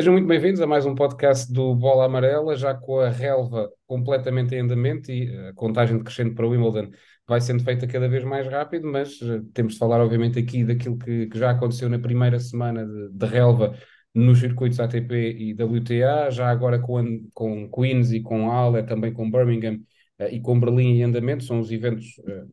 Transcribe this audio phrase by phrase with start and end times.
[0.00, 4.54] Sejam muito bem-vindos a mais um podcast do Bola Amarela, já com a relva completamente
[4.54, 6.90] em andamento e a contagem decrescente para Wimbledon
[7.28, 10.96] vai sendo feita cada vez mais rápido, mas uh, temos de falar, obviamente, aqui daquilo
[10.96, 13.76] que, que já aconteceu na primeira semana de, de, relva
[14.14, 19.30] nos circuitos ATP e WTA, já agora com, com Queens e com Halle, também com
[19.30, 19.80] Birmingham
[20.18, 22.06] uh, e com Berlim em andamento, são os eventos,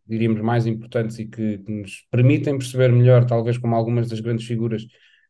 [0.05, 4.45] diríamos, mais importantes e que, que nos permitem perceber melhor, talvez como algumas das grandes
[4.45, 4.85] figuras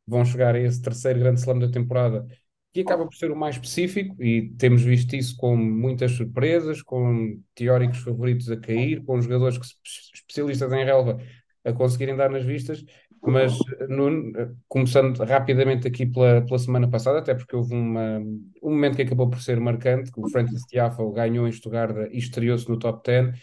[0.07, 2.25] vão chegar a esse terceiro grande slam da temporada,
[2.73, 7.41] que acaba por ser o mais específico, e temos visto isso com muitas surpresas, com
[7.55, 9.65] teóricos favoritos a cair, com jogadores que,
[10.13, 11.19] especialistas em relva
[11.63, 12.83] a conseguirem dar nas vistas,
[13.21, 13.57] mas
[13.89, 14.31] no,
[14.69, 19.29] começando rapidamente aqui pela, pela semana passada, até porque houve uma, um momento que acabou
[19.29, 23.37] por ser marcante, que o Francis Tiafoe ganhou em Stuttgart e estreou-se no top 10,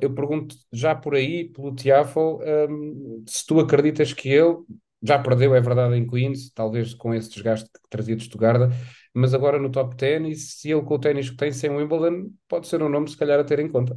[0.00, 4.56] eu pergunto já por aí, pelo Tiafoe, um, se tu acreditas que ele,
[5.02, 8.72] já perdeu, é verdade, em Queens, talvez com esse desgaste que trazia de Stuttgart,
[9.14, 12.30] mas agora no top 10, e se ele com o ténis que tem sem Wimbledon,
[12.48, 13.94] pode ser um nome se calhar a ter em conta.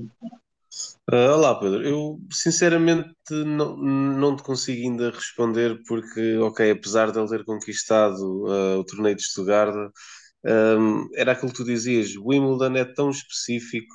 [1.11, 7.19] Uh, olá Pedro, eu sinceramente não, não te consigo ainda responder porque, ok, apesar de
[7.19, 9.73] ele ter conquistado uh, o torneio de Stuttgart,
[10.45, 13.93] um, era aquilo que tu dizias, Wimbledon é tão específico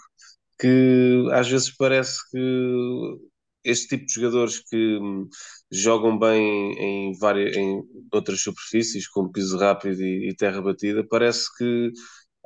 [0.59, 3.19] que às vezes parece que
[3.65, 5.29] este tipo de jogadores que hum,
[5.71, 11.49] jogam bem em, várias, em outras superfícies, como piso rápido e, e, terra batida, parece
[11.57, 11.91] que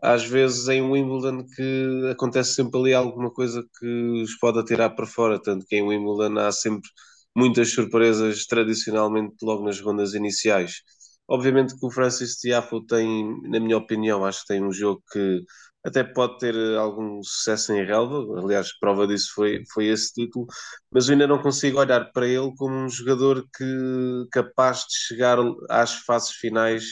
[0.02, 3.86] às vezes em Wimbledon que acontece sempre ali alguma coisa que
[4.22, 6.88] os pode atirar para fora, tanto que em Wimbledon há sempre
[7.34, 10.82] muitas surpresas tradicionalmente logo nas rondas iniciais.
[11.28, 15.42] Obviamente que o Francis Tiafoe tem, na minha opinião, acho que tem um jogo que
[15.84, 20.46] até pode ter eh, algum sucesso em relva, aliás, prova disso foi, foi esse título,
[20.92, 25.38] mas eu ainda não consigo olhar para ele como um jogador que capaz de chegar
[25.70, 26.84] às fases finais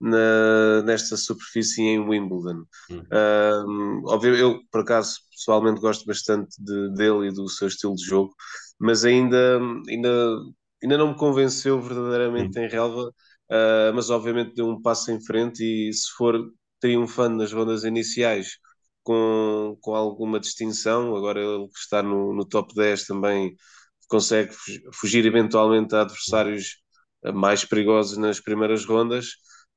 [0.00, 2.64] na, nesta superfície em Wimbledon.
[2.90, 3.04] Uhum.
[3.68, 8.04] Um, óbvio, eu por acaso pessoalmente gosto bastante de, dele e do seu estilo de
[8.04, 8.34] jogo,
[8.80, 10.36] mas ainda, ainda,
[10.82, 12.64] ainda não me convenceu verdadeiramente uhum.
[12.64, 13.12] em relva.
[13.50, 16.34] Uh, mas obviamente deu um passo em frente e se for
[16.82, 18.58] triunfando nas rondas iniciais
[19.02, 21.16] com, com alguma distinção.
[21.16, 23.54] Agora ele que está no, no top 10 também
[24.08, 24.52] consegue
[24.92, 26.82] fugir eventualmente a adversários
[27.32, 29.28] mais perigosos nas primeiras rondas.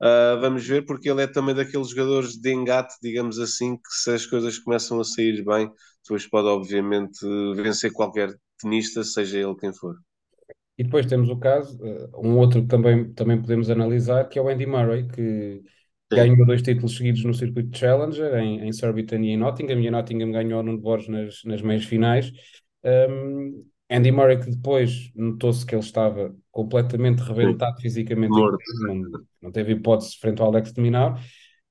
[0.02, 4.12] Uh, vamos ver, porque ele é também daqueles jogadores de engate, digamos assim, que se
[4.12, 5.72] as coisas começam a sair bem,
[6.04, 9.96] depois pode obviamente vencer qualquer tenista, seja ele quem for.
[10.78, 14.42] E depois temos o caso, uh, um outro que também, também podemos analisar, que é
[14.42, 15.64] o Andy Murray, que
[16.16, 19.88] Ganhou dois títulos seguidos no circuito de Challenger, em, em Surbiton e em Nottingham, e
[19.88, 22.31] a Nottingham ganhou no Borges nas, nas meias finais.
[22.84, 29.02] Um, Andy Murray, que depois notou-se que ele estava completamente rebentado fisicamente, não,
[29.42, 31.22] não teve hipótese frente ao Alex de Minar,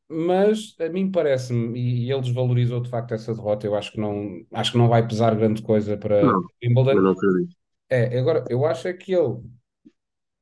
[0.08, 3.98] mas a mim parece-me, e, e, ele desvalorizou de facto essa derrota, eu acho que
[3.98, 7.00] não, acho que não vai pesar grande coisa para não, Wimbledon.
[7.00, 7.14] Não.
[7.90, 9.38] É, agora, eu acho é que ele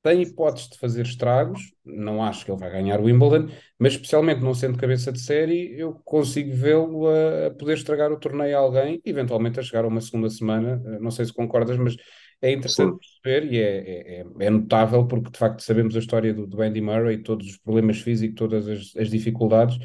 [0.02, 3.48] tem hipótese de fazer estragos, não acho que ele vai ganhar o Wimbledon,
[3.78, 8.18] mas especialmente não sendo cabeça de série, eu consigo vê-lo a, a, poder estragar o
[8.18, 11.78] torneio a alguém, eventualmente a chegar a uma segunda semana, eh, não sei se concordas,
[11.78, 11.96] mas
[12.40, 12.98] é interessante Sim.
[13.22, 16.60] perceber e é, é, é, é, notável porque de facto sabemos a história do, do
[16.60, 19.78] Andy Murray, todos os problemas físicos, todas as, as dificuldades,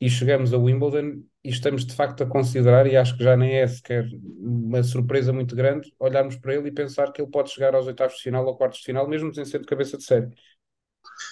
[0.00, 3.56] e chegamos a Wimbledon e estamos de facto a considerar, e acho que já nem
[3.56, 4.06] é sequer
[4.38, 8.16] uma surpresa muito grande, olharmos para ele e pensar que ele pode chegar aos oitavos
[8.16, 10.28] de final ou quartos de final, mesmo sem ser de cabeça de série.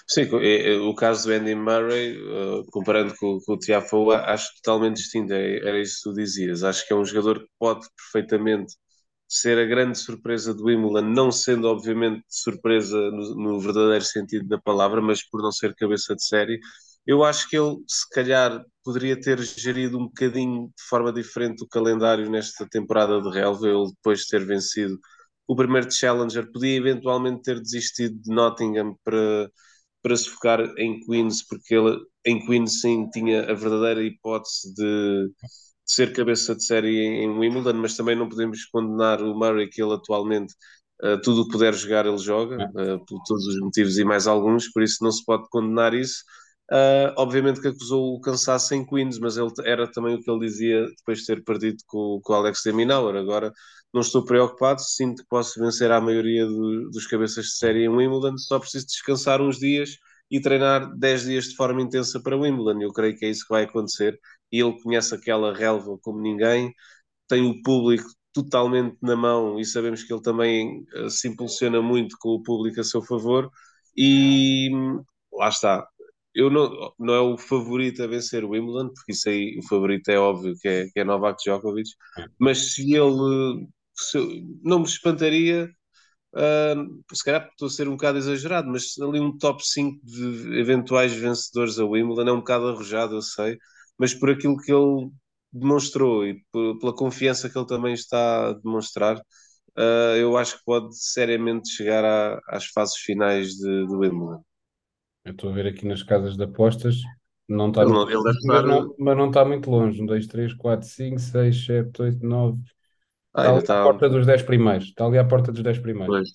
[0.07, 0.29] Sim,
[0.81, 5.59] o caso do Andy Murray, uh, comparando com, com o Tiafoe, acho totalmente distinto, é,
[5.59, 6.63] era isso que tu dizias.
[6.63, 8.75] Acho que é um jogador que pode perfeitamente
[9.29, 14.59] ser a grande surpresa do Wimbledon, não sendo obviamente surpresa no, no verdadeiro sentido da
[14.59, 16.59] palavra, mas por não ser cabeça de série,
[17.07, 21.69] eu acho que ele, se calhar, poderia ter gerido um bocadinho de forma diferente o
[21.69, 23.69] calendário nesta temporada de relva.
[23.69, 24.99] Ele, depois de ter vencido
[25.47, 29.51] o primeiro Challenger, podia eventualmente ter desistido de Nottingham para,
[30.03, 35.29] para se focar em Queens, porque ele em Queens sim tinha a verdadeira hipótese de,
[35.29, 39.69] de ser cabeça de série em, em, Wimbledon, mas também não podemos condenar o Murray,
[39.69, 40.55] que ele atualmente.
[41.03, 44.27] Uh, tudo o que puder jogar, ele joga, uh, por todos os motivos e mais
[44.27, 46.25] alguns, por isso não se pode condenar isso.
[46.71, 50.41] Uh, obviamente que acusou o cansaço em Queens, mas ele era também o que ele
[50.41, 53.17] dizia depois de ter perdido com, com o Alex de.
[53.17, 53.53] Agora
[53.93, 57.89] não estou preocupado, sinto que posso vencer a maioria do, dos cabeças de série em
[57.89, 59.97] Wimbledon, só preciso descansar uns dias
[60.31, 62.83] e treinar 10 dias de forma intensa para Wimbledon.
[62.83, 64.19] Eu creio que é isso que vai acontecer.
[64.53, 66.73] E ele conhece aquela relva como ninguém,
[67.29, 72.17] tem o público totalmente na mão e sabemos que ele também uh, se impulsiona muito
[72.21, 73.51] com o público a seu favor.
[73.97, 74.71] E
[75.33, 75.87] lá está,
[76.39, 80.09] eu não, não é o favorito a vencer o Wimbledon, porque isso aí, o favorito
[80.09, 81.91] é óbvio que é, que é Novak Djokovic,
[82.39, 84.19] mas se ele, se,
[84.63, 85.69] não me espantaria,
[86.35, 90.59] uh, se calhar estou a ser um bocado exagerado, mas ali um top 5 de
[90.61, 93.59] eventuais vencedores a Wimbledon é um bocado arrojado, eu sei,
[93.99, 95.11] mas por aquilo que ele
[95.53, 100.65] demonstrou e por, pela confiança que ele também está a demonstrar, uh, eu acho que
[100.65, 104.43] pode seriamente chegar à, às fases finais de, de Wimbledon.
[105.29, 106.97] Eu estou a ver aqui nas casas de apostas,
[107.49, 110.03] não está muito, ele deve mas, estar- não, mas não está muito longe.
[110.03, 112.61] 1, 2, 3, 4, 5, 6, 7, 8, 9.
[113.35, 113.83] Ah, Está ali à está.
[113.83, 114.87] porta dos 10 primeiros.
[114.89, 116.17] Está ali à porta dos 10 primeiros.
[116.17, 116.29] Pois.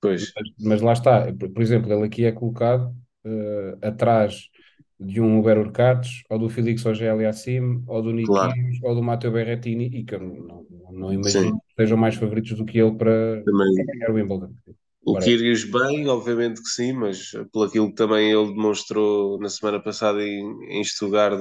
[0.00, 0.22] Pois.
[0.36, 4.48] Mas, mas lá está, por, por exemplo, ele aqui é colocado eh, atrás
[4.98, 8.54] de um Uber Urcates, ou do Félix Auger-Aliassime, ou do Nick Claro.
[8.82, 11.58] Ou do Matteo Berrettini, e que eu não, não, não imagino Sim.
[11.68, 13.74] que sejam mais favoritos do que ele para Também.
[13.86, 14.54] ganhar o Wimbledon.
[15.06, 15.18] O.
[15.18, 20.22] Kyrgios bem, obviamente que sim, mas pelo aquilo que também ele demonstrou na semana passada
[20.22, 21.38] em, em Stuttgart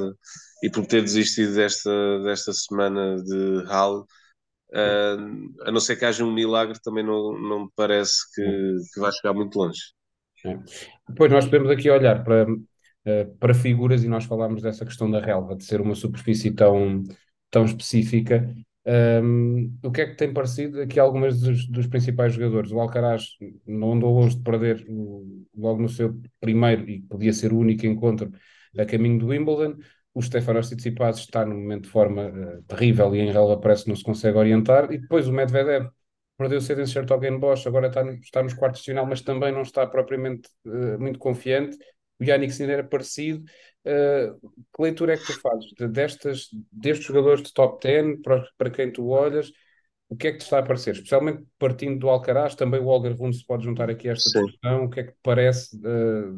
[0.61, 4.05] e por ter desistido desta, desta semana de Hall,
[4.73, 5.17] ah,
[5.65, 8.41] a não ser que haja um milagre, também não, não me parece que,
[8.93, 9.79] que vai chegar muito longe.
[11.07, 12.45] Depois nós podemos aqui olhar para,
[13.05, 17.03] eh, para figuras e nós falámos dessa questão da relva, de ser uma superfície tão,
[17.49, 18.53] tão específica.
[18.85, 22.71] Um, o que é que tem parecido aqui algumas dos, dos principais jogadores?
[22.71, 23.29] O Alcaraz
[23.65, 24.85] não andou longe de perder
[25.55, 28.31] logo no seu primeiro e podia ser o único encontro
[28.77, 29.77] a caminho do Wimbledon.
[30.13, 33.89] O Stefanos Tsitsipas está num momento de forma eh, terrível e em relva parece que
[33.89, 34.91] não se consegue orientar.
[34.91, 35.87] E depois o Medvedev
[36.37, 39.87] perdeu cedo em Sertogenbosch, agora está, está nos quartos de final, mas também não está
[39.87, 41.77] propriamente eh, muito confiante.
[42.23, 43.43] O Yannick Sinner é parecido.
[43.85, 44.31] Eh,
[44.75, 48.69] que leitura é que tu fazes de- destas, destes jogadores de top 10 para, para
[48.71, 49.51] quem tu olhas?
[50.09, 50.93] O que é que te está a parecer?
[50.95, 54.47] Especialmente partindo do Alcaraz, também o Holger Rune se pode juntar aqui a esta Sim.
[54.47, 54.85] discussão.
[54.85, 56.31] O que é que te parece eh,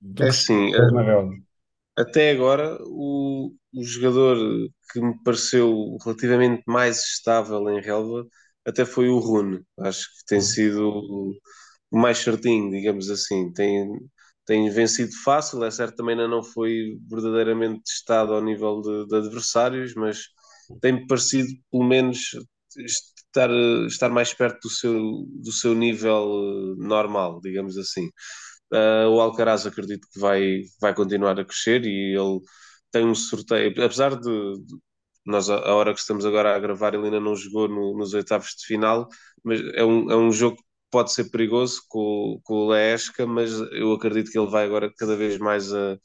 [0.00, 1.34] do É que assim, na relva?
[1.96, 4.36] Até agora, o, o jogador
[4.92, 8.26] que me pareceu relativamente mais estável em relva
[8.66, 9.62] até foi o Rune.
[9.78, 11.32] Acho que tem sido o
[11.92, 13.52] o mais certinho, digamos assim.
[13.54, 13.88] Tem,
[14.46, 19.16] tem vencido fácil, é certo, também ainda não foi verdadeiramente testado ao nível de, de
[19.16, 20.24] adversários, mas
[20.80, 22.18] tem-me parecido, pelo menos,
[22.76, 23.50] estar,
[23.86, 25.00] estar mais perto do seu,
[25.42, 28.08] do seu nível eh, normal, digamos assim.
[28.72, 32.40] Uh, o Alcaraz acredito que vai, vai continuar a crescer e ele
[32.90, 34.22] tem um sorteio, apesar de,
[34.64, 34.76] de
[35.26, 38.50] nós, a, hora que estamos agora a gravar, ele ainda não jogou no- nos oitavos
[38.58, 39.08] de final,
[39.44, 40.62] mas é um, é um jogo que
[40.94, 45.16] pode ser perigoso com, com o Leesca, mas eu acredito que ele vai agora cada
[45.16, 45.98] vez mais a,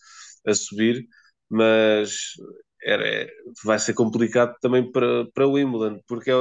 [0.48, 1.06] a subir,
[1.50, 2.12] mas
[2.84, 3.30] era, é-
[3.66, 6.36] vai ser complicado também para, para o Wimbledon, porque é-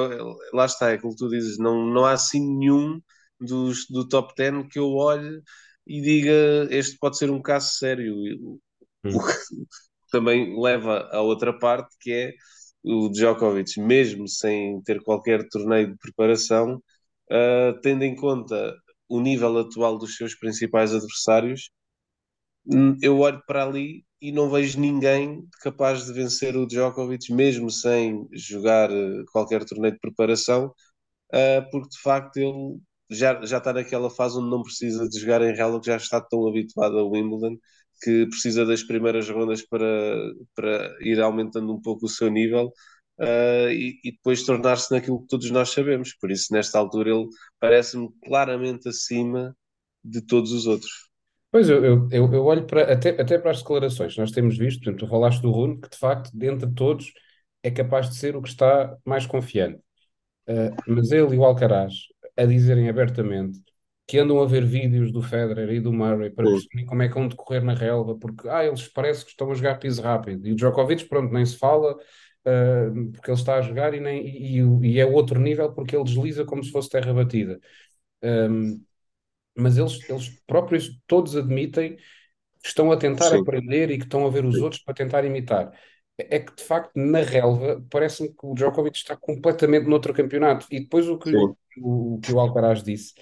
[0.55, 3.01] lá está, é aquilo que tu dizes, não, não há assim nenhum
[3.41, 5.41] dos, do top 10 que eu olhe
[5.87, 6.33] e diga
[6.71, 8.15] este pode ser um caso sério.
[8.43, 8.61] O
[9.13, 9.33] o que
[10.11, 12.33] também leva a outra parte que é
[12.83, 16.83] o Djokovic, mesmo sem ter qualquer torneio de preparação,
[17.31, 18.75] uh, tendo em conta
[19.09, 21.71] o nível atual dos seus principais adversários,
[22.67, 27.71] hum, eu olho para ali e não vejo ninguém capaz de vencer o Djokovic, mesmo
[27.71, 30.67] sem jogar uh, qualquer torneio de preparação,
[31.35, 32.79] uh, porque de facto ele
[33.11, 36.21] já, já está naquela fase onde não precisa de jogar em real, que já está
[36.21, 37.57] tão habituado a Wimbledon,
[38.03, 39.87] que precisa das primeiras rondas para,
[40.55, 42.73] para ir aumentando um pouco o seu nível
[43.19, 46.15] uh, e, e depois tornar-se naquilo que todos nós sabemos.
[46.15, 47.29] Por isso, nesta altura, ele
[47.61, 49.57] parece-me claramente acima
[50.05, 51.09] de todos os outros.
[51.51, 54.91] Pois eu, eu, eu, olho para, até, até para as declarações nós temos visto, por
[54.91, 57.11] exemplo, tu falaste do Rune, que de facto, dentre todos,
[57.63, 59.81] é capaz de ser o que está mais confiante.
[60.47, 61.95] Uh, mas ele e o Alcaraz
[62.37, 63.61] a dizerem abertamente
[64.07, 67.15] que andam a ver vídeos do Federer e do Murray para perceberem como é que
[67.15, 70.47] vão decorrer na relva, porque ah, eles parece que estão a jogar piso rápido.
[70.47, 71.95] E o Djokovic, pronto, nem se fala,
[72.49, 74.59] uh, porque ele está a jogar e, nem, e,
[74.95, 77.61] e- é outro nível porque ele desliza como se fosse terra batida.
[78.23, 78.83] Um,
[79.57, 81.97] mas eles, eles próprios todos admitem
[82.63, 83.35] que estão a tentar Sim.
[83.35, 84.63] aprender e que estão a ver os Sim.
[84.63, 85.73] outros para tentar imitar.
[86.19, 90.67] É é que de facto na relva parece-me que o Djokovic está completamente noutro campeonato.
[90.71, 93.15] E depois o que, o, o que o Alcaraz disse,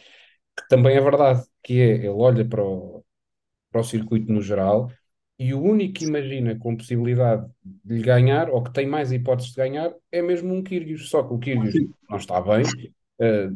[0.57, 3.05] que também é verdade, que é ele olha para o,
[3.71, 4.91] para o circuito no geral
[5.39, 7.47] e o único que imagina com possibilidade
[7.85, 11.11] de lhe ganhar, ou que tem mais hipóteses de ganhar, é mesmo um Kyrgios.
[11.11, 11.75] Só que o Kyrgios
[12.09, 12.63] não está bem,
[13.21, 13.51] eh,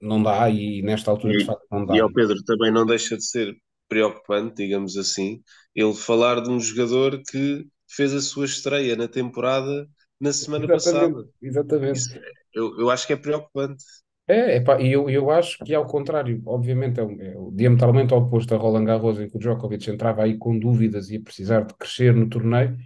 [0.00, 1.94] não dá, e nesta altura de facto não dá.
[1.94, 3.54] e ao Pedro também não deixa de ser
[3.88, 5.42] preocupante, digamos assim,
[5.74, 9.88] ele falar de um jogador que fez a sua estreia na temporada
[10.20, 11.28] na semana Exatamente, passada.
[11.42, 11.98] exatamente.
[11.98, 12.10] Isso,
[12.54, 13.84] eu, eu acho que é preocupante.
[14.30, 18.14] É, epá, e eu, eu acho que ao contrário, obviamente é, o- é o diametralmente
[18.14, 21.62] oposto a Roland Garros, em que o Djokovic entrava aí com dúvidas e ia precisar
[21.62, 22.76] de crescer no torneio.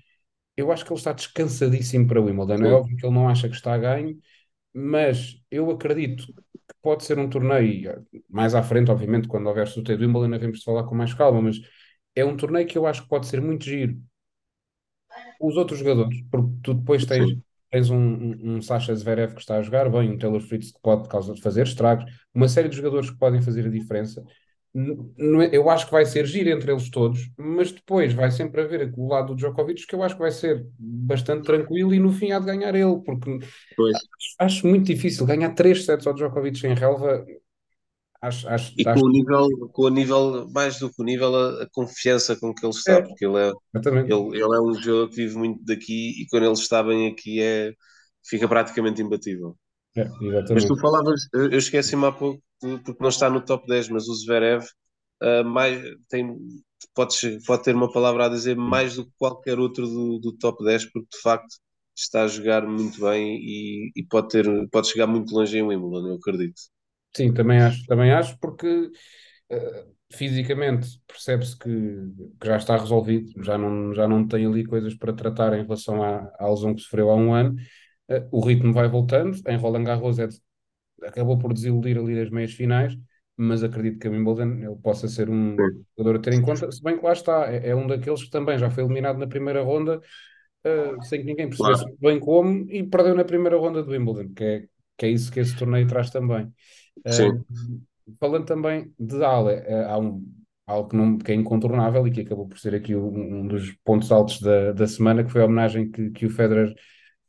[0.57, 2.65] Eu acho que ele está descansadíssimo para Wimbledon.
[2.65, 4.19] É óbvio que ele não acha que está a ganho,
[4.75, 9.69] mas eu acredito que pode ser um torneio, eh, mais à frente, obviamente, quando houver
[9.69, 11.59] sorteio do Wimbledon, havemos de falar com mais calma, mas
[12.17, 13.99] é um torneio que eu acho que pode ser muito giro
[15.41, 17.29] os outros jogadores, porque tu depois tens,
[17.75, 20.79] tens um, um, um Sasha Zverev que está a jogar bem, um Taylor Fritz que
[20.81, 24.25] pode causa, fazer estragos, uma série de jogadores que podem fazer a diferença.
[25.51, 29.09] Eu acho que vai ser giro entre eles todos, mas depois vai sempre haver o
[29.09, 32.39] lado do Djokovic que eu acho que vai ser bastante tranquilo e no fim há
[32.39, 33.41] de ganhar ele, porque
[33.77, 33.97] pois.
[34.39, 37.27] acho muito difícil ganhar três sets ao Djokovic em relva.
[38.25, 41.35] Acho, acho, E com acho o nível, com o nível, mais do que o nível,
[41.35, 44.73] a, a confiança com que ele está, é, porque ele é, ele, ele é um
[44.75, 47.73] jogador que vive muito daqui e quando ele está bem aqui é,
[48.27, 49.57] fica praticamente imbatível.
[49.95, 50.09] É,
[50.53, 54.15] Mas tu falavas, eu esqueci-me há pouco, porque não está no top 10, mas o
[54.15, 54.65] Zverev
[55.21, 56.37] ah, mais, tem,
[56.95, 57.17] pode,
[57.47, 60.87] pode ter uma palavra a dizer mais do que qualquer outro do, do top 10,
[60.93, 61.57] porque de facto
[61.97, 66.09] está a jogar muito bem e, e pode, ter, pode chegar muito longe em Wimbledon,
[66.09, 66.61] eu acredito.
[67.17, 68.91] Sim, também acho, também acho porque
[69.51, 71.69] eh, fisicamente percebe-se que,
[72.41, 76.03] que já está resolvido, já não, já não tem ali coisas para tratar em relação
[76.03, 77.57] à, à lesão que sofreu há um ano.
[78.09, 80.41] Eh, o ritmo vai voltando, em Roland Garros é de-
[81.05, 82.95] acabou por desiludir ali nas meias finais,
[83.37, 86.83] mas acredito que a Wimbledon ele possa ser um jogador a ter em conta, se
[86.83, 89.63] bem que lá está, é, é um daqueles que também já foi eliminado na primeira
[89.63, 90.01] ronda,
[90.65, 94.33] eh, sem que ninguém percebesse claro, bem como, e perdeu na primeira ronda do Wimbledon,
[94.35, 96.53] que é, que é isso que esse torneio traz também.
[97.07, 97.45] Sim, Uh,
[98.21, 100.25] falando também de Dale, uh, há um,
[100.67, 103.73] algo que, não, que é incontornável e que acabou por ser aqui um, um dos
[103.85, 106.75] pontos altos da, da semana, que foi a homenagem que, que o Federer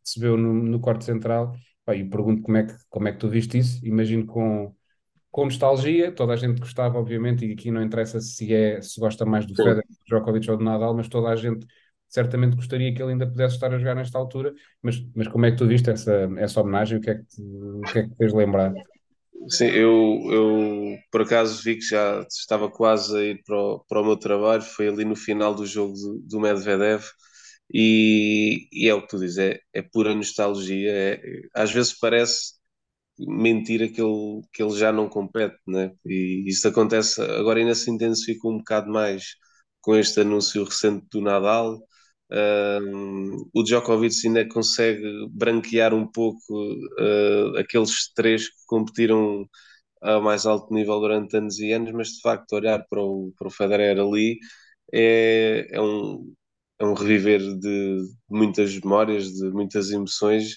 [0.03, 1.53] recebeu no, no corte central.
[1.83, 3.85] Pá, e pergunto como é, que, como é que tu viste isso?
[3.85, 4.73] Imagino com,
[5.29, 9.25] com nostalgia, toda a gente gostava, obviamente, e aqui não interessa se, é, se gosta
[9.25, 9.63] mais do sim.
[9.63, 11.65] Federer, do Djokovic ou do Nadal, mas toda a gente
[12.07, 14.53] certamente gostaria que ele ainda pudesse estar a jogar nesta altura.
[14.81, 16.97] Mas, mas como é que tu viste essa, essa homenagem?
[16.97, 18.73] O que é que te, o que é que te fez lembrar?
[19.49, 24.01] Sim, eu, eu por acaso vi que já estava quase a ir para o, para
[24.01, 27.03] o meu trabalho, foi ali no final do jogo do, do Medvedev,
[27.73, 30.91] e, e é o que tu dizes, é, é pura nostalgia.
[30.91, 31.21] é-
[31.53, 32.53] às vezes parece
[33.19, 35.91] mentira que ele, que ele já não compete, né?
[36.05, 39.25] E isso acontece agora, ainda se intensificou um bocado mais
[39.81, 41.79] com este anúncio recente do Nadal.
[42.31, 46.39] Um, o Djokovic ainda consegue branquear um pouco
[46.99, 49.47] uh, aqueles três que competiram
[50.01, 53.47] a mais alto nível durante anos e anos, mas de facto olhar para o, para
[53.47, 54.39] o Federer ali
[54.93, 56.33] é, é, um,
[56.79, 60.55] é um reviver de muitas memórias, de muitas emoções.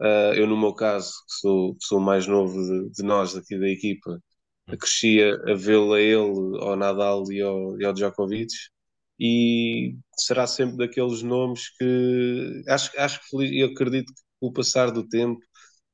[0.00, 3.58] Uh, eu, no meu caso, que sou, sou o mais novo de, de nós aqui
[3.58, 4.20] da equipa,
[4.78, 8.52] cresci a, a vê-lo a ele, ao Nadal e ao, e ao Djokovic,
[9.20, 14.90] e será sempre daqueles nomes que acho, acho que eu acredito que com o passar
[14.90, 15.40] do tempo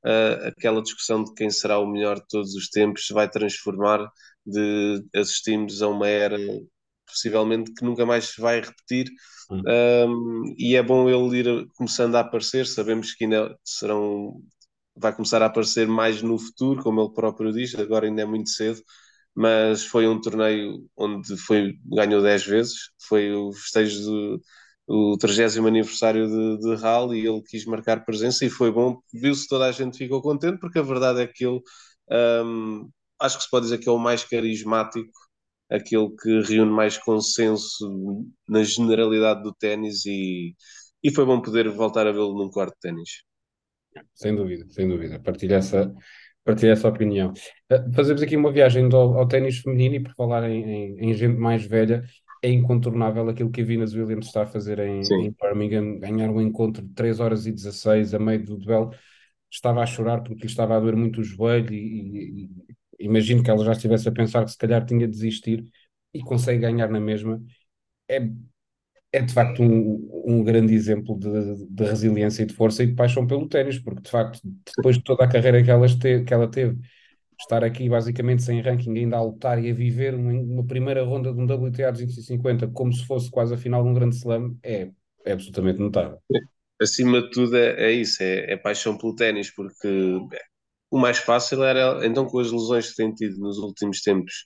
[0.05, 4.09] uh, aquela discussão de quem será o melhor de todos os tempos se vai transformar
[4.47, 6.39] de assistimos a uma era
[7.07, 9.09] possivelmente que nunca mais se vai repetir.
[9.51, 14.41] Um, e é bom ele ir começando a aparecer, sabemos que ainda serão
[14.97, 18.49] vai começar a aparecer mais no futuro, como ele próprio diz, agora ainda é muito
[18.51, 18.81] cedo,
[19.37, 22.75] mas foi um torneio onde foi, ganhou 10 vezes,
[23.09, 24.41] foi o festejo do
[24.89, 29.49] o 30 aniversário de, de Hall e ele quis marcar presença e foi bom, viu-se
[29.49, 31.61] toda a gente ficou contente, porque a verdade é que ele
[32.11, 32.89] um,
[33.21, 35.11] acho que se pode dizer que é o mais carismático,
[35.71, 40.55] aquele que reúne mais consenso na generalidade do ténis e,
[41.03, 43.11] e foi bom poder voltar a vê-lo num quarto de ténis.
[44.15, 45.19] Sem dúvida, sem dúvida.
[45.19, 45.93] Partilho essa,
[46.47, 47.33] partilho essa opinião.
[47.71, 51.15] Uh, fazemos aqui uma viagem do, ao ténis feminino e por falar em, em, em
[51.15, 52.05] gente mais velha,
[52.43, 56.41] é incontornável aquilo que a Venus Williams está a fazer em, em Birmingham, ganhar um
[56.41, 58.93] encontro de 3 horas e 16 a meio do duelo.
[59.51, 63.43] Estava a chorar porque lhe estava a doer muito o joelho e, e, e imagino
[63.43, 65.65] que ela já estivesse a pensar que se calhar tinha de desistir
[66.15, 67.43] e consegue ganhar na mesma.
[68.09, 68.21] É
[69.17, 72.95] é de facto um, um grande exemplo de, de resiliência e de força e de
[72.95, 74.41] paixão pelo ténis, porque de facto,
[74.77, 76.79] depois de toda a carreira que ela, que ela teve,
[77.41, 81.33] estar aqui basicamente sem ranking, ainda a lutar e a viver uma, uma primeira ronda
[81.33, 84.91] de um WTA 250 como se fosse quase a final de um grande slam, é,
[85.25, 86.19] é absolutamente notável.
[86.81, 89.89] Acima de tudo é, é isso, é, é paixão pelo ténis, porque
[90.91, 94.45] o mais fácil era, então com as lesões que tem tido nos últimos tempos,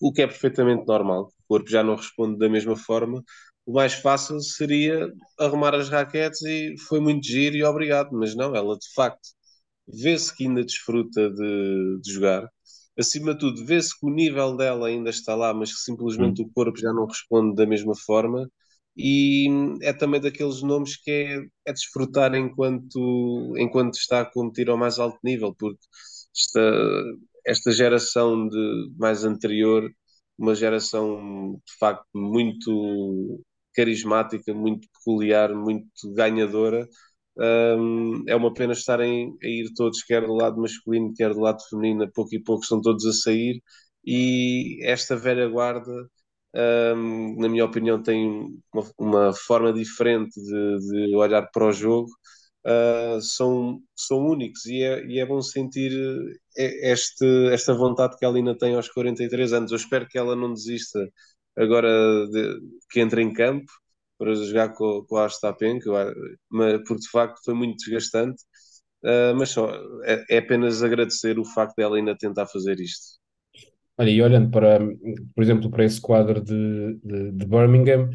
[0.00, 3.22] o que é perfeitamente normal, o corpo já não responde da mesma forma,
[3.66, 8.54] o mais fácil seria arrumar as raquetes e foi muito giro e obrigado, mas não,
[8.54, 9.28] ela de facto
[9.88, 12.48] vê-se que ainda desfruta de, de jogar.
[12.98, 16.48] Acima de tudo, vê-se que o nível dela ainda está lá, mas que simplesmente o
[16.54, 18.48] corpo já não responde da mesma forma.
[18.96, 19.48] E
[19.82, 24.98] é também daqueles nomes que é, é desfrutar enquanto, enquanto está a competir ao mais
[24.98, 25.78] alto nível, porque
[26.34, 26.60] esta,
[27.46, 29.90] esta geração de mais anterior,
[30.38, 33.42] uma geração de facto muito
[33.76, 36.88] carismática, muito peculiar, muito ganhadora.
[37.38, 41.58] Um, é uma pena estarem a ir todos, quer do lado masculino, quer do lado
[41.68, 43.62] feminino, a pouco e pouco estão todos a sair.
[44.04, 45.92] E esta velha guarda,
[46.96, 48.26] um, na minha opinião, tem
[48.72, 52.08] uma, uma forma diferente de, de, olhar para o jogo.
[52.66, 55.92] Uh, são, são únicos e é, e é bom sentir
[56.56, 59.70] este, esta vontade que a Lina tem aos 43 anos.
[59.72, 60.98] Eu espero que ela não desista
[61.56, 61.88] agora
[62.28, 62.60] de,
[62.90, 63.70] que entre em campo
[64.18, 68.42] para jogar com, com a Astapen, porque de facto foi muito desgastante.
[69.02, 69.70] Uh, mas só,
[70.04, 73.18] é, é, apenas agradecer o facto dela ainda tentar fazer isto.
[73.98, 74.80] Olha, e olhando para,
[75.34, 78.10] por exemplo, para esse quadro de, de, de Birmingham,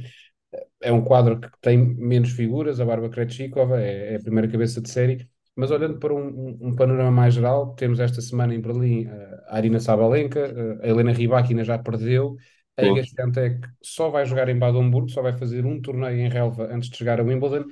[0.81, 4.81] é um quadro que tem menos figuras, a Barba Krejcikova é, é, a primeira cabeça
[4.81, 9.07] de série, mas olhando para um, um, panorama mais geral, temos esta semana em Berlim
[9.47, 12.35] a Arina Sabalenka, a Helena Rybakina já perdeu,
[12.81, 16.67] a Iga Swiatek só vai jogar em Badon-Burg, só vai fazer um torneio em relva
[16.71, 17.65] antes de chegar a Wimbledon,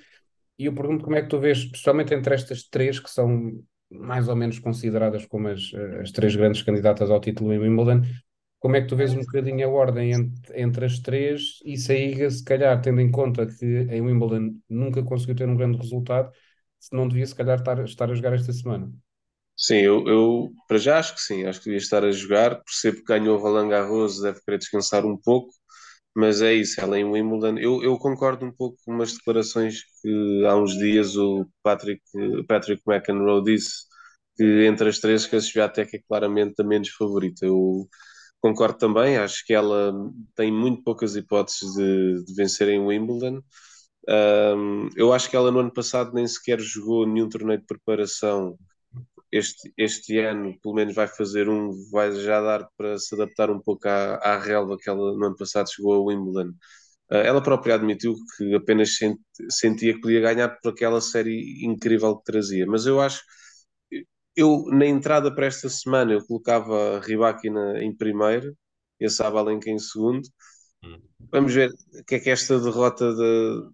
[0.58, 4.28] e eu pergunto como é que tu vês, especialmente entre estas três que são mais
[4.28, 8.04] ou menos consideradas como as, as três grandes candidatas ao título em Wimbledon,
[8.60, 11.60] como é que tu vês um bocadinho a ordem entre, entre as três?
[11.64, 15.48] E se a Iga, se calhar, tendo em conta que em Wimbledon nunca conseguiu ter
[15.48, 16.32] um grande resultado,
[16.80, 18.92] se não devia se calhar estar, estar a jogar esta semana?
[19.60, 22.98] Sim, eu, eu para já acho que sim, acho que devia estar a jogar, percebo
[23.00, 25.52] que ganhou o Roland Garros, deve querer descansar um pouco,
[26.16, 30.46] mas é isso, ela em Wimbledon, eu, eu concordo um pouco com umas declarações que
[30.48, 32.02] há uns dias o Patrick,
[32.48, 33.86] Patrick McEnroe disse,
[34.38, 37.88] que entre as três que a Sviatek é claramente a menos favorita, eu
[38.42, 39.94] concordo também, acho que ela
[40.36, 43.42] tem muito poucas hipóteses de, de vencer em Wimbledon,
[44.58, 48.58] um, eu acho que ela no ano passado nem sequer jogou nenhum torneio de preparação
[49.32, 53.60] este, este ano, pelo menos, vai fazer um, vai já dar para se adaptar um
[53.60, 56.50] pouco à, à relva que ela no ano passado chegou a Wimbledon.
[57.12, 62.18] Uh, ela própria admitiu que apenas sent, sentia que podia ganhar por aquela série incrível
[62.18, 63.22] que trazia, mas eu acho
[64.36, 68.56] eu na entrada para esta semana eu colocava a Rybakina em primeiro
[69.00, 70.28] e a Sabalenka em segundo.
[70.84, 71.02] Hum.
[71.32, 73.70] Vamos ver o que é que esta derrota de,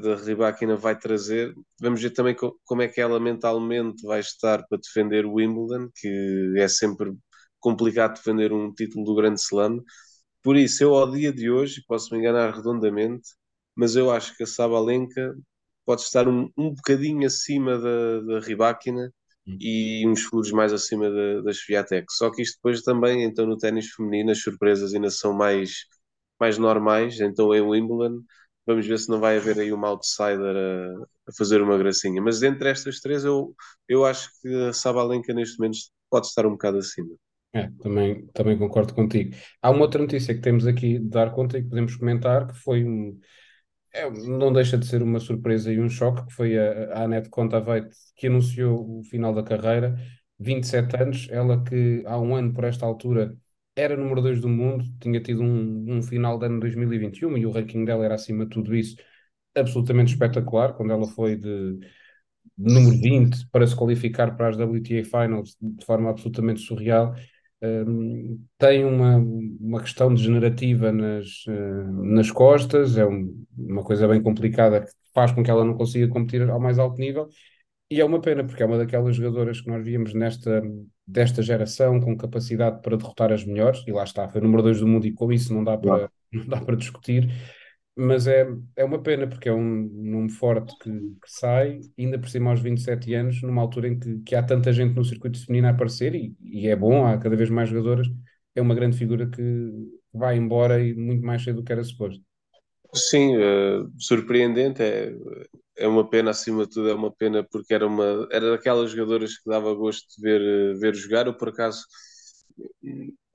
[0.00, 1.54] da Rybakina vai trazer.
[1.80, 5.90] Vamos ver também co como é que ela mentalmente vai estar para defender o Wimbledon,
[5.94, 7.12] que é sempre
[7.58, 9.82] complicado defender um título do Grande Slam.
[10.42, 13.30] Por isso, eu ao dia de hoje, posso me enganar redondamente,
[13.76, 15.34] mas eu acho que a Sabalenka
[15.84, 18.40] pode estar um, um bocadinho acima da, da
[19.46, 19.56] hum.
[19.60, 22.06] e uns furos mais acima da, da Sviatek.
[22.12, 25.86] Só que isto depois também, então no ténis feminino, as surpresas ainda são mais,
[26.38, 27.20] mais normais.
[27.20, 28.22] Então em Wimbledon
[28.70, 32.22] Vamos ver se não vai haver aí uma outsider a, a fazer uma gracinha.
[32.22, 33.54] Mas entre estas três, eu,
[33.88, 35.78] eu acho que a Sabalenka neste momento
[36.08, 37.14] pode estar um bocado acima.
[37.52, 39.34] É, também, também concordo contigo.
[39.60, 42.54] Há uma outra notícia que temos aqui de dar conta e que podemos comentar, que
[42.54, 43.18] foi um,
[43.92, 47.28] é, não deixa de ser uma surpresa e um choque, que foi a, a Anette
[47.28, 49.96] Kontaveit que anunciou o final da carreira,
[50.38, 53.36] 27 anos, ela que há um ano por esta altura
[53.76, 57.50] era número 2 do mundo, tinha tido um, um final de ano 2021 e o
[57.50, 58.96] ranking dela era acima de tudo isso
[59.56, 61.78] absolutamente espetacular, quando ela foi de,
[62.56, 67.14] número 20 para se qualificar para as WTA Finals de forma absolutamente surreal.
[67.62, 74.22] Um, tem uma, uma questão degenerativa nas, uh, nas costas, é um, uma coisa bem
[74.22, 77.28] complicada que faz com que ela não consiga competir ao mais alto nível.
[77.90, 80.62] E é uma pena, porque é uma daquelas jogadoras que nós víamos nesta,
[81.10, 84.86] desta geração com capacidade para derrotar as melhores, e lá está, foi número 2 do
[84.86, 87.28] mundo e com isso não dá para, não dá para discutir,
[87.96, 88.46] mas é,
[88.76, 92.60] é uma pena porque é um nome forte que, que sai, ainda por cima aos
[92.60, 96.14] 27 anos, numa altura em que, que há tanta gente no circuito feminino a aparecer,
[96.14, 98.06] e, e é bom, há cada vez mais jogadoras,
[98.54, 99.70] é uma grande figura que
[100.12, 102.22] vai embora e muito mais cedo do que era suposto.
[102.94, 105.14] Sim, uh, surpreendente, é,
[105.80, 109.36] é uma pena, acima de tudo, é uma pena porque era uma era daquelas jogadoras
[109.38, 111.26] que dava gosto de ver, ver jogar.
[111.26, 111.84] Eu, por acaso,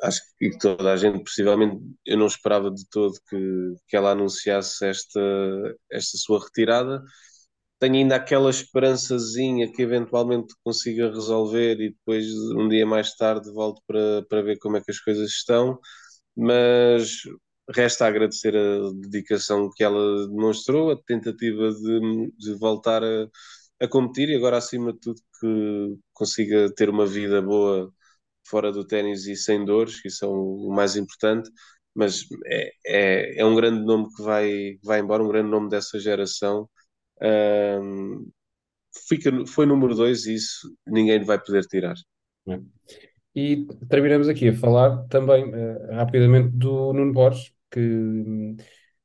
[0.01, 4.86] acho que toda a gente, possivelmente, eu não esperava de todo que, que ela anunciasse
[4.86, 5.19] esta,
[5.91, 7.03] esta sua retirada.
[7.79, 13.81] Tenho ainda aquela esperançazinha que eventualmente consiga resolver e depois, um dia mais tarde, volto
[13.88, 15.79] para, para ver como é que as coisas estão.
[16.36, 17.21] Mas
[17.73, 23.28] resta agradecer a dedicação que ela demonstrou, a tentativa de, de voltar a,
[23.82, 27.91] a competir e agora, acima de tudo, que consiga ter uma vida boa
[28.47, 31.49] fora do ténis e sem dores, que são o mais importante.
[31.93, 35.99] Mas é, é, é um grande nome que vai, vai embora, um grande nome dessa
[35.99, 36.69] geração.
[37.21, 38.30] Um,
[39.08, 41.95] fica, foi número dois e isso ninguém vai poder tirar.
[42.47, 42.60] É.
[43.36, 48.56] E terminamos aqui a falar também uh, rapidamente do Nuno Borges, que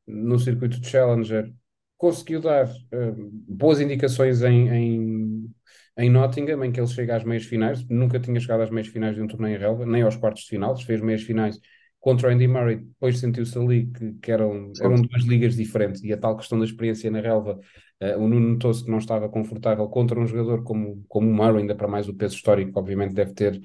[0.06, 1.52] no circuito de Challenger
[1.96, 5.50] conseguiu dar uh, boas indicações em, em,
[5.98, 7.86] em, Nottingham, em que ele chega às meias finais.
[7.88, 10.48] Nunca tinha chegado às meias finais de um torneio em relva, nem aos quartos de
[10.48, 10.76] final.
[10.78, 11.60] Fez meias finais
[12.00, 12.76] contra o Andy Murray.
[12.76, 16.64] Depois sentiu-se ali que, que eram, eram duas ligas diferentes e a tal questão da
[16.64, 17.60] experiência na relva.
[18.00, 21.60] Uh, o Nuno notou-se que não estava confortável contra um jogador como, como o Murray,
[21.60, 23.60] ainda para mais o peso histórico, obviamente deve ter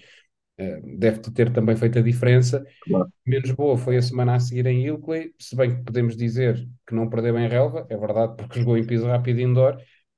[0.57, 2.65] deve ter também feito a diferença.
[2.83, 3.11] Claro.
[3.25, 6.95] Menos boa foi a semana a seguir em Ilkley, se bem que podemos dizer que
[6.95, 9.77] não perdeu em relva, é verdade, porque jogou em piso rápido indoor.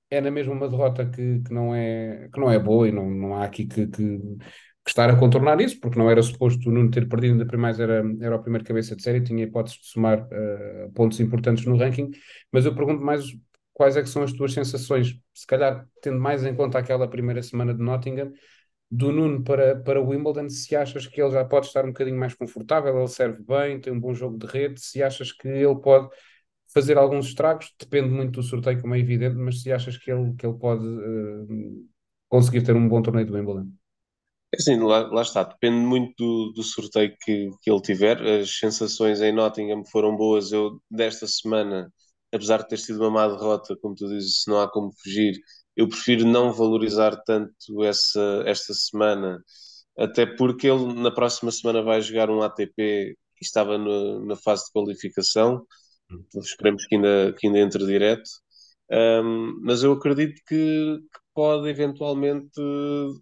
[0.10, 3.10] É na mesma uma derrota que, que, não, é, que não é boa e não,
[3.10, 4.20] não há aqui que, que,
[4.88, 7.82] que estar a contornar isso, porque não era suposto o Nuno ter perdido, ainda primeiro
[7.82, 11.76] era, era o primeiro cabeça de série, tinha hipótese de somar uh, pontos importantes no
[11.76, 12.10] ranking,
[12.54, 13.26] mas eu pergunto mais
[13.74, 17.44] quais é que são as tuas sensações, se calhar tendo mais em conta aquela primeira
[17.44, 18.32] semana de Nottingham,
[18.90, 22.34] do Nuno para, para Wimbledon, se achas que ele já pode estar um bocadinho mais
[22.34, 26.10] confortável, ele serve bem, tem um bom jogo de rede, se achas que ele pode
[26.74, 30.34] fazer alguns estragos, depende muito do sorteio, como é evidente, mas se achas que ele,
[30.36, 31.88] que ele pode uh,
[32.30, 33.70] conseguir ter um bom torneio do Wimbledon.
[34.54, 38.22] É assim, lá, lá, está, depende muito do, do sorteio que, que ele tiver.
[38.22, 40.54] As sensações em Nottingham foram boas.
[40.54, 41.92] Eu, desta semana,
[42.32, 45.36] apesar de ter sido uma má derrota, como tu dizes, não há como fugir,
[45.78, 49.40] eu prefiro não valorizar tanto essa, esta semana,
[49.98, 54.66] até porque ele na próxima semana vai jogar um ATP e estava no, na fase
[54.66, 55.66] de qualificação.
[56.12, 58.30] Então, esperemos que ainda, que ainda entre direto.
[58.92, 62.60] Um, mas eu acredito que, que, pode eventualmente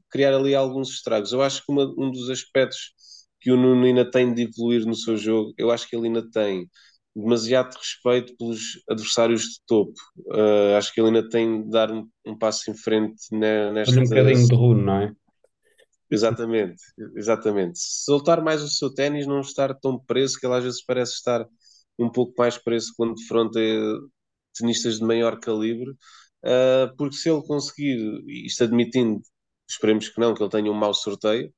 [0.09, 1.33] criar ali alguns estragos.
[1.33, 2.93] Eu acho que uma, um dos aspectos
[3.41, 6.29] que o Nuno ainda tem de evoluir no seu jogo, eu acho que ele ainda
[6.31, 6.69] tem
[7.15, 9.93] demasiado respeito pelos adversários de topo.
[10.27, 13.99] Uh, acho que ele ainda tem de dar um, um passo em frente nesta.
[13.99, 15.13] Um bocadinho de runo, não é?
[16.11, 16.81] Exatamente,
[17.15, 17.79] exatamente.
[17.79, 21.47] Soltar mais o seu ténis, não estar tão preso, que ele às vezes parece estar
[21.97, 23.59] um pouco mais preso quando defronta
[24.57, 29.21] tenistas de maior calibre, uh, porque se ele conseguir, isto admitindo,
[29.67, 31.51] esperemos que não, que ele tenha um mau sorteio,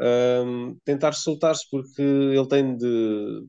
[0.00, 3.46] uh, tentar soltar-se, porque ele tem de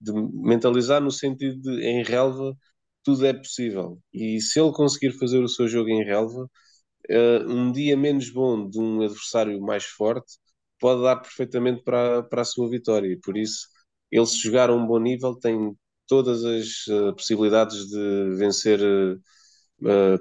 [0.00, 2.54] de mentalizar no sentido de em relva
[3.04, 3.98] tudo é possível.
[4.12, 6.44] E se ele conseguir fazer o seu jogo em relva,
[7.10, 10.34] uh, um dia menos bom de um adversário mais forte
[10.78, 13.08] pode dar perfeitamente para, para a sua vitória.
[13.12, 13.66] E por isso,
[14.10, 19.20] ele se jogar a um bom nível tem todas as uh, possibilidades de vencer, uh,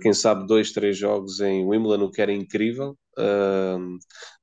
[0.02, 2.98] quem sabe, dois, três jogos em Wimbledon, o que era incrível.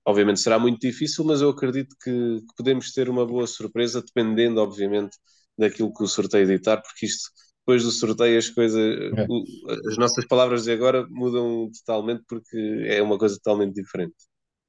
[0.04, 4.60] obviamente será muito difícil, mas eu acredito que, que podemos ter uma boa surpresa, dependendo,
[4.60, 5.16] obviamente,
[5.58, 9.26] daquilo que o sorteio ditar, porque isto, depois do sorteio, as coisas, é.
[9.28, 9.44] o,
[9.88, 14.14] as nossas palavras de agora mudam totalmente, porque é uma coisa totalmente diferente.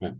[0.01, 0.13] É.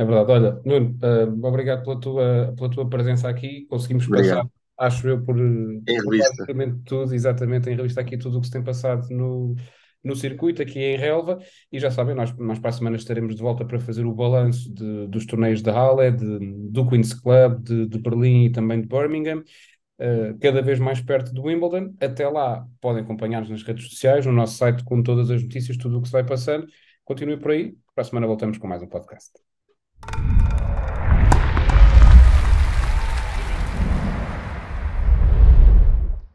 [0.00, 0.32] É verdade.
[0.32, 3.66] Olha, Nuno, uh, obrigado pela tua, pela tua presença aqui.
[3.68, 4.36] Conseguimos obrigado.
[4.36, 8.52] passar, acho eu, por, por basicamente tudo, exatamente, em revista aqui tudo o que se
[8.52, 9.54] tem passado no,
[10.02, 11.38] no circuito, aqui em Relva,
[11.70, 14.72] e já sabem, nós, nós para a semana estaremos de volta para fazer o balanço
[14.72, 18.88] de, dos torneios de Halle, de, do Queen's Club, de, de Berlim e também de
[18.88, 21.94] Birmingham, uh, cada vez mais perto do Wimbledon.
[22.00, 25.98] Até lá, podem acompanhar-nos nas redes sociais, no nosso site, com todas as notícias, tudo
[25.98, 26.66] o que se vai passando.
[27.04, 29.30] Continue por aí, para a semana voltamos com mais um podcast.